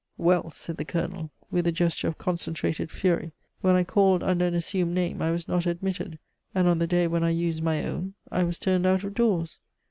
Well," 0.17 0.49
said 0.49 0.77
the 0.77 0.83
Colonel, 0.83 1.29
with 1.51 1.67
a 1.67 1.71
gesture 1.71 2.07
of 2.07 2.17
concentrated 2.17 2.89
fury, 2.89 3.33
"when 3.59 3.75
I 3.75 3.83
called 3.83 4.23
under 4.23 4.47
an 4.47 4.55
assumed 4.55 4.95
name 4.95 5.21
I 5.21 5.29
was 5.29 5.47
not 5.47 5.67
admitted, 5.67 6.17
and 6.55 6.67
on 6.67 6.79
the 6.79 6.87
day 6.87 7.05
when 7.05 7.23
I 7.23 7.29
used 7.29 7.61
my 7.61 7.85
own 7.85 8.15
I 8.31 8.43
was 8.43 8.57
turned 8.57 8.87
out 8.87 9.03
of 9.03 9.13
doors. 9.13 9.59